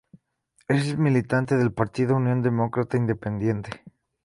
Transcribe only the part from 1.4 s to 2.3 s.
del partido